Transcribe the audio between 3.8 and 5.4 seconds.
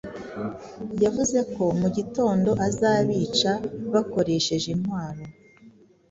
bakoresheje intwaro